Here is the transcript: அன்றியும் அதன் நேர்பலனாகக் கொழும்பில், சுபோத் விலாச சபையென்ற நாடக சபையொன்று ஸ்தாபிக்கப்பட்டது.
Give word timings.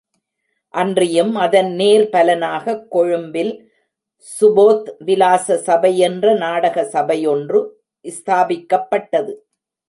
அன்றியும் 0.69 1.35
அதன் 1.35 1.75
நேர்பலனாகக் 1.77 2.87
கொழும்பில், 2.87 3.71
சுபோத் 4.39 4.89
விலாச 4.97 5.57
சபையென்ற 5.57 6.33
நாடக 6.37 6.83
சபையொன்று 6.83 7.69
ஸ்தாபிக்கப்பட்டது. 8.03 9.33